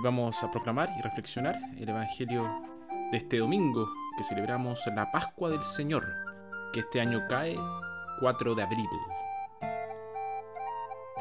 Vamos 0.00 0.42
a 0.42 0.50
proclamar 0.50 0.90
y 0.98 1.02
reflexionar 1.02 1.58
el 1.76 1.88
Evangelio 1.88 2.50
de 3.10 3.18
este 3.18 3.38
domingo 3.38 3.88
que 4.16 4.24
celebramos 4.24 4.80
la 4.96 5.12
Pascua 5.12 5.50
del 5.50 5.62
Señor, 5.62 6.06
que 6.72 6.80
este 6.80 7.00
año 7.00 7.20
cae 7.28 7.56
4 8.18 8.54
de 8.54 8.62
abril. 8.62 8.88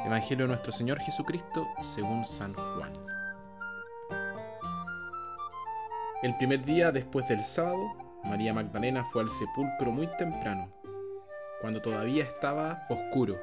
Evangelio 0.05 0.45
de 0.45 0.49
nuestro 0.49 0.71
Señor 0.71 0.99
Jesucristo 0.99 1.67
según 1.81 2.25
San 2.25 2.53
Juan. 2.53 2.93
El 6.23 6.35
primer 6.37 6.63
día 6.63 6.91
después 6.91 7.27
del 7.27 7.43
sábado, 7.43 7.93
María 8.23 8.53
Magdalena 8.53 9.03
fue 9.11 9.21
al 9.21 9.29
sepulcro 9.29 9.91
muy 9.91 10.07
temprano, 10.17 10.71
cuando 11.59 11.81
todavía 11.81 12.23
estaba 12.23 12.87
oscuro, 12.89 13.37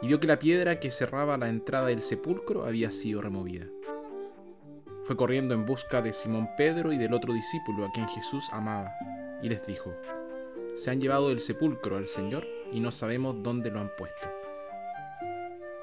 y 0.00 0.06
vio 0.06 0.20
que 0.20 0.28
la 0.28 0.38
piedra 0.38 0.80
que 0.80 0.90
cerraba 0.90 1.36
la 1.36 1.48
entrada 1.48 1.88
del 1.88 2.00
sepulcro 2.00 2.64
había 2.64 2.90
sido 2.90 3.20
removida. 3.20 3.66
Fue 5.06 5.14
corriendo 5.14 5.54
en 5.54 5.64
busca 5.64 6.02
de 6.02 6.12
Simón 6.12 6.50
Pedro 6.56 6.92
y 6.92 6.98
del 6.98 7.14
otro 7.14 7.32
discípulo 7.32 7.86
a 7.86 7.92
quien 7.92 8.08
Jesús 8.08 8.48
amaba, 8.50 8.92
y 9.40 9.48
les 9.48 9.64
dijo, 9.64 9.94
Se 10.74 10.90
han 10.90 11.00
llevado 11.00 11.28
del 11.28 11.38
sepulcro 11.38 11.96
al 11.96 12.08
Señor 12.08 12.44
y 12.72 12.80
no 12.80 12.90
sabemos 12.90 13.40
dónde 13.40 13.70
lo 13.70 13.78
han 13.78 13.92
puesto. 13.96 14.28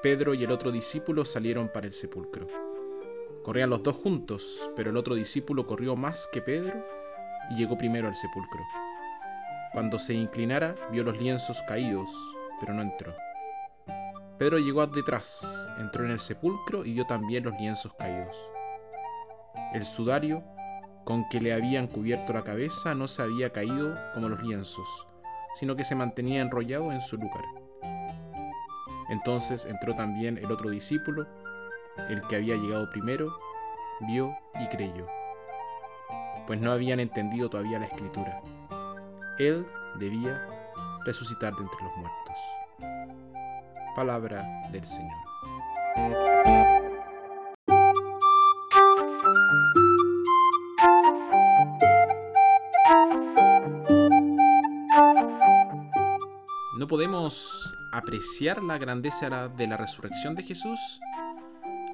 Pedro 0.02 0.34
y 0.34 0.44
el 0.44 0.50
otro 0.50 0.70
discípulo 0.70 1.24
salieron 1.24 1.68
para 1.68 1.86
el 1.86 1.94
sepulcro. 1.94 2.46
Corrían 3.42 3.70
los 3.70 3.82
dos 3.82 3.96
juntos, 3.96 4.70
pero 4.76 4.90
el 4.90 4.96
otro 4.98 5.14
discípulo 5.14 5.66
corrió 5.66 5.96
más 5.96 6.28
que 6.30 6.42
Pedro 6.42 6.84
y 7.50 7.54
llegó 7.54 7.78
primero 7.78 8.08
al 8.08 8.16
sepulcro. 8.16 8.60
Cuando 9.72 9.98
se 9.98 10.12
inclinara, 10.12 10.74
vio 10.92 11.02
los 11.02 11.18
lienzos 11.18 11.62
caídos, 11.66 12.10
pero 12.60 12.74
no 12.74 12.82
entró. 12.82 13.14
Pedro 14.38 14.58
llegó 14.58 14.86
detrás, 14.86 15.66
entró 15.78 16.04
en 16.04 16.10
el 16.10 16.20
sepulcro 16.20 16.84
y 16.84 16.92
vio 16.92 17.06
también 17.06 17.44
los 17.44 17.54
lienzos 17.54 17.94
caídos. 17.94 18.36
El 19.74 19.84
sudario 19.84 20.42
con 21.04 21.28
que 21.28 21.40
le 21.40 21.52
habían 21.52 21.88
cubierto 21.88 22.32
la 22.32 22.44
cabeza 22.44 22.94
no 22.94 23.08
se 23.08 23.22
había 23.22 23.50
caído 23.50 23.98
como 24.14 24.28
los 24.28 24.40
lienzos, 24.40 25.08
sino 25.54 25.74
que 25.74 25.82
se 25.84 25.96
mantenía 25.96 26.40
enrollado 26.40 26.92
en 26.92 27.00
su 27.00 27.16
lugar. 27.16 27.42
Entonces 29.08 29.66
entró 29.66 29.96
también 29.96 30.38
el 30.38 30.52
otro 30.52 30.70
discípulo, 30.70 31.26
el 32.08 32.24
que 32.28 32.36
había 32.36 32.54
llegado 32.54 32.88
primero, 32.90 33.36
vio 34.06 34.38
y 34.60 34.68
creyó, 34.68 35.08
pues 36.46 36.60
no 36.60 36.70
habían 36.70 37.00
entendido 37.00 37.50
todavía 37.50 37.80
la 37.80 37.86
escritura. 37.86 38.40
Él 39.38 39.66
debía 39.98 40.40
resucitar 41.04 41.52
de 41.56 41.62
entre 41.62 41.82
los 41.82 41.96
muertos. 41.96 42.36
Palabra 43.96 44.68
del 44.70 44.86
Señor. 44.86 45.16
No 56.84 56.88
podemos 56.88 57.74
apreciar 57.92 58.62
la 58.62 58.76
grandeza 58.76 59.48
de 59.48 59.66
la 59.66 59.78
resurrección 59.78 60.34
de 60.34 60.42
Jesús 60.42 60.78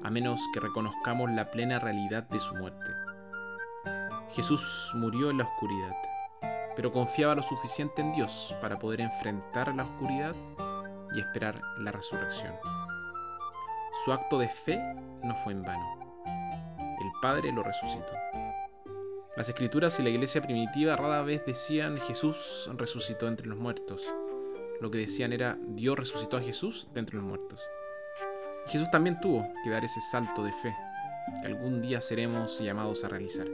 a 0.03 0.09
menos 0.09 0.41
que 0.53 0.59
reconozcamos 0.59 1.31
la 1.31 1.49
plena 1.49 1.79
realidad 1.79 2.23
de 2.23 2.41
su 2.41 2.53
muerte. 2.55 2.91
Jesús 4.31 4.91
murió 4.93 5.29
en 5.29 5.37
la 5.37 5.45
oscuridad, 5.45 5.95
pero 6.75 6.91
confiaba 6.91 7.35
lo 7.35 7.41
suficiente 7.41 8.01
en 8.01 8.11
Dios 8.11 8.53
para 8.61 8.79
poder 8.79 8.99
enfrentar 8.99 9.73
la 9.73 9.83
oscuridad 9.83 10.35
y 11.15 11.21
esperar 11.21 11.55
la 11.79 11.93
resurrección. 11.93 12.53
Su 14.03 14.11
acto 14.11 14.39
de 14.39 14.49
fe 14.49 14.77
no 15.23 15.37
fue 15.37 15.53
en 15.53 15.63
vano. 15.63 16.25
El 16.99 17.11
Padre 17.21 17.53
lo 17.53 17.63
resucitó. 17.63 18.11
Las 19.37 19.47
escrituras 19.47 19.97
y 20.01 20.03
la 20.03 20.09
iglesia 20.09 20.41
primitiva 20.41 20.97
rara 20.97 21.21
vez 21.21 21.45
decían 21.45 21.97
Jesús 21.97 22.69
resucitó 22.75 23.29
entre 23.29 23.47
los 23.47 23.57
muertos 23.57 24.03
lo 24.81 24.89
que 24.89 24.97
decían 24.97 25.31
era 25.31 25.57
Dios 25.61 25.97
resucitó 25.97 26.37
a 26.37 26.41
Jesús 26.41 26.89
de 26.93 26.99
entre 26.99 27.15
los 27.15 27.23
muertos. 27.23 27.61
Jesús 28.65 28.89
también 28.91 29.19
tuvo 29.21 29.47
que 29.63 29.69
dar 29.69 29.85
ese 29.85 30.01
salto 30.01 30.43
de 30.43 30.51
fe 30.51 30.75
que 31.41 31.47
algún 31.47 31.81
día 31.81 32.01
seremos 32.01 32.59
llamados 32.59 33.03
a 33.03 33.09
realizar. 33.09 33.47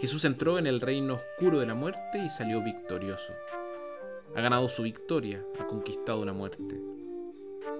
Jesús 0.00 0.24
entró 0.24 0.58
en 0.58 0.66
el 0.66 0.80
reino 0.80 1.14
oscuro 1.14 1.60
de 1.60 1.66
la 1.66 1.74
muerte 1.74 2.18
y 2.18 2.28
salió 2.28 2.62
victorioso. 2.62 3.32
Ha 4.36 4.40
ganado 4.40 4.68
su 4.68 4.82
victoria, 4.82 5.44
ha 5.60 5.66
conquistado 5.66 6.24
la 6.24 6.32
muerte. 6.32 6.80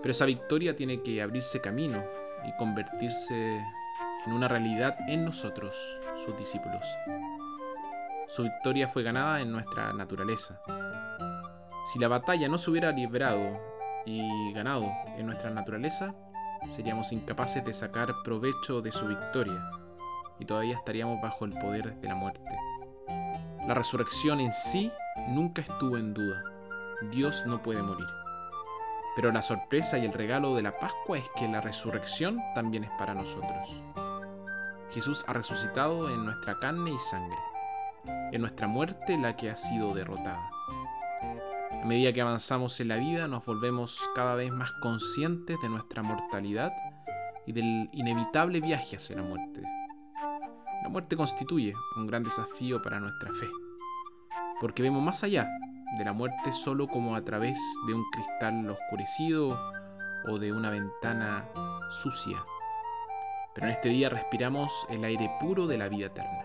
Pero 0.00 0.12
esa 0.12 0.24
victoria 0.24 0.76
tiene 0.76 1.02
que 1.02 1.20
abrirse 1.20 1.60
camino 1.60 2.04
y 2.46 2.56
convertirse 2.56 3.60
en 4.26 4.32
una 4.32 4.46
realidad 4.46 4.96
en 5.08 5.24
nosotros, 5.24 5.76
sus 6.24 6.36
discípulos. 6.38 6.82
Su 8.28 8.42
victoria 8.42 8.88
fue 8.88 9.02
ganada 9.02 9.40
en 9.40 9.50
nuestra 9.50 9.92
naturaleza, 9.92 10.60
si 11.92 11.98
la 11.98 12.08
batalla 12.08 12.48
no 12.48 12.58
se 12.58 12.70
hubiera 12.70 12.92
librado 12.92 13.58
y 14.04 14.52
ganado 14.52 14.92
en 15.16 15.24
nuestra 15.24 15.48
naturaleza, 15.50 16.14
seríamos 16.66 17.12
incapaces 17.12 17.64
de 17.64 17.72
sacar 17.72 18.14
provecho 18.24 18.82
de 18.82 18.92
su 18.92 19.06
victoria 19.06 19.70
y 20.38 20.44
todavía 20.44 20.76
estaríamos 20.76 21.20
bajo 21.22 21.46
el 21.46 21.52
poder 21.54 21.98
de 21.98 22.08
la 22.08 22.14
muerte. 22.14 22.56
La 23.66 23.72
resurrección 23.72 24.40
en 24.40 24.52
sí 24.52 24.92
nunca 25.28 25.62
estuvo 25.62 25.96
en 25.96 26.12
duda. 26.12 26.42
Dios 27.10 27.44
no 27.46 27.62
puede 27.62 27.82
morir. 27.82 28.06
Pero 29.16 29.32
la 29.32 29.42
sorpresa 29.42 29.96
y 29.96 30.04
el 30.04 30.12
regalo 30.12 30.54
de 30.54 30.62
la 30.62 30.78
Pascua 30.78 31.16
es 31.16 31.28
que 31.36 31.48
la 31.48 31.60
resurrección 31.62 32.38
también 32.54 32.84
es 32.84 32.90
para 32.98 33.14
nosotros. 33.14 33.82
Jesús 34.90 35.24
ha 35.26 35.32
resucitado 35.32 36.10
en 36.10 36.24
nuestra 36.24 36.58
carne 36.58 36.92
y 36.92 36.98
sangre, 36.98 37.38
en 38.32 38.40
nuestra 38.42 38.66
muerte 38.66 39.16
la 39.16 39.36
que 39.36 39.50
ha 39.50 39.56
sido 39.56 39.94
derrotada. 39.94 40.50
A 41.82 41.86
medida 41.86 42.12
que 42.12 42.20
avanzamos 42.20 42.80
en 42.80 42.88
la 42.88 42.96
vida 42.96 43.28
nos 43.28 43.46
volvemos 43.46 44.00
cada 44.14 44.34
vez 44.34 44.52
más 44.52 44.72
conscientes 44.82 45.56
de 45.62 45.68
nuestra 45.68 46.02
mortalidad 46.02 46.72
y 47.46 47.52
del 47.52 47.88
inevitable 47.92 48.60
viaje 48.60 48.96
hacia 48.96 49.16
la 49.16 49.22
muerte. 49.22 49.62
La 50.82 50.88
muerte 50.88 51.16
constituye 51.16 51.72
un 51.96 52.06
gran 52.08 52.24
desafío 52.24 52.82
para 52.82 52.98
nuestra 52.98 53.32
fe, 53.32 53.46
porque 54.60 54.82
vemos 54.82 55.02
más 55.02 55.22
allá 55.22 55.48
de 55.96 56.04
la 56.04 56.12
muerte 56.12 56.52
solo 56.52 56.88
como 56.88 57.14
a 57.14 57.24
través 57.24 57.56
de 57.86 57.94
un 57.94 58.04
cristal 58.10 58.68
oscurecido 58.68 59.58
o 60.28 60.38
de 60.38 60.52
una 60.52 60.70
ventana 60.70 61.48
sucia. 61.90 62.44
Pero 63.54 63.68
en 63.68 63.72
este 63.72 63.88
día 63.88 64.08
respiramos 64.08 64.86
el 64.90 65.04
aire 65.04 65.30
puro 65.40 65.68
de 65.68 65.78
la 65.78 65.88
vida 65.88 66.06
eterna. 66.06 66.44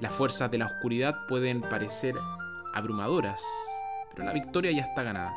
Las 0.00 0.12
fuerzas 0.12 0.50
de 0.50 0.58
la 0.58 0.66
oscuridad 0.66 1.14
pueden 1.28 1.60
parecer 1.60 2.16
abrumadoras 2.74 3.42
pero 4.20 4.34
la 4.34 4.38
victoria 4.38 4.70
ya 4.70 4.82
está 4.82 5.02
ganada. 5.02 5.34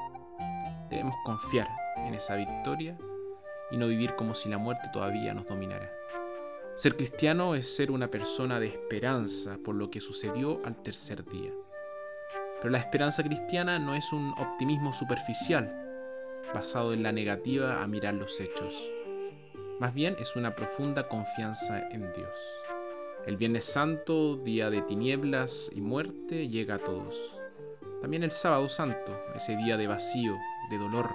Debemos 0.90 1.16
confiar 1.24 1.70
en 1.96 2.16
esa 2.16 2.36
victoria 2.36 2.98
y 3.72 3.78
no 3.78 3.88
vivir 3.88 4.14
como 4.16 4.36
si 4.36 4.50
la 4.50 4.58
muerte 4.58 4.90
todavía 4.92 5.34
nos 5.34 5.48
dominara. 5.48 5.90
Ser 6.76 6.98
cristiano 6.98 7.56
es 7.56 7.74
ser 7.74 7.92
una 7.92 8.12
persona 8.12 8.60
de 8.60 8.68
esperanza 8.68 9.58
por 9.64 9.76
lo 9.76 9.90
que 9.90 10.02
sucedió 10.02 10.62
al 10.66 10.84
tercer 10.84 11.24
día. 11.24 11.52
Pero 12.58 12.72
la 12.72 12.80
esperanza 12.80 13.24
cristiana 13.24 13.80
no 13.80 13.96
es 13.96 14.12
un 14.12 14.34
optimismo 14.38 14.92
superficial, 14.92 15.74
basado 16.54 16.92
en 16.92 17.04
la 17.04 17.14
negativa 17.14 17.82
a 17.82 17.88
mirar 17.88 18.16
los 18.16 18.42
hechos. 18.42 18.86
Más 19.80 19.94
bien 19.94 20.18
es 20.20 20.36
una 20.36 20.56
profunda 20.56 21.08
confianza 21.08 21.88
en 21.90 22.12
Dios. 22.12 22.36
El 23.26 23.38
Viernes 23.38 23.64
Santo, 23.64 24.36
día 24.36 24.70
de 24.70 24.82
tinieblas 24.82 25.72
y 25.74 25.80
muerte, 25.80 26.50
llega 26.50 26.76
a 26.76 26.80
todos. 26.80 27.43
También 28.04 28.24
el 28.24 28.32
sábado 28.32 28.68
santo, 28.68 29.18
ese 29.34 29.56
día 29.56 29.78
de 29.78 29.88
vacío, 29.88 30.38
de 30.70 30.78
dolor. 30.78 31.10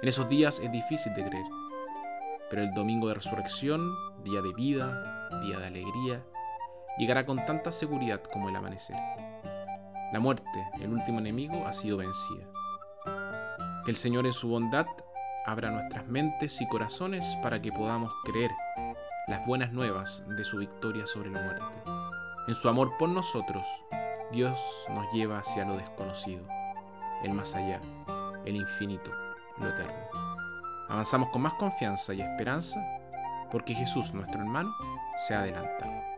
En 0.00 0.08
esos 0.08 0.28
días 0.28 0.60
es 0.60 0.70
difícil 0.70 1.12
de 1.12 1.24
creer, 1.24 1.44
pero 2.48 2.62
el 2.62 2.72
domingo 2.72 3.08
de 3.08 3.14
resurrección, 3.14 3.96
día 4.22 4.40
de 4.42 4.52
vida, 4.52 5.28
día 5.42 5.58
de 5.58 5.66
alegría, 5.66 6.22
llegará 6.98 7.26
con 7.26 7.44
tanta 7.44 7.72
seguridad 7.72 8.22
como 8.32 8.48
el 8.48 8.54
amanecer. 8.54 8.94
La 10.12 10.20
muerte, 10.20 10.68
el 10.80 10.92
último 10.92 11.18
enemigo, 11.18 11.66
ha 11.66 11.72
sido 11.72 11.96
vencida. 11.96 12.46
El 13.88 13.96
Señor 13.96 14.24
en 14.24 14.32
su 14.32 14.48
bondad 14.48 14.86
abra 15.46 15.72
nuestras 15.72 16.06
mentes 16.06 16.60
y 16.60 16.68
corazones 16.68 17.36
para 17.42 17.60
que 17.60 17.72
podamos 17.72 18.12
creer 18.24 18.52
las 19.26 19.44
buenas 19.48 19.72
nuevas 19.72 20.24
de 20.28 20.44
su 20.44 20.58
victoria 20.58 21.08
sobre 21.08 21.30
la 21.30 21.42
muerte. 21.42 21.80
En 22.46 22.54
su 22.54 22.68
amor 22.68 22.96
por 22.98 23.08
nosotros, 23.08 23.66
Dios 24.32 24.58
nos 24.90 25.10
lleva 25.12 25.38
hacia 25.38 25.64
lo 25.64 25.76
desconocido, 25.76 26.42
el 27.22 27.32
más 27.32 27.54
allá, 27.54 27.80
el 28.44 28.56
infinito, 28.56 29.10
lo 29.56 29.68
eterno. 29.68 29.94
Avanzamos 30.88 31.30
con 31.30 31.42
más 31.42 31.54
confianza 31.54 32.12
y 32.12 32.20
esperanza 32.20 32.80
porque 33.50 33.74
Jesús, 33.74 34.12
nuestro 34.12 34.40
hermano, 34.40 34.74
se 35.26 35.34
ha 35.34 35.40
adelantado. 35.40 36.17